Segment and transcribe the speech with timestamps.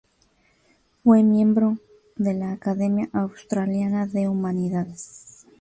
[1.03, 1.77] Fue miembro
[2.15, 5.45] de la Academia Australiana de Humanidades.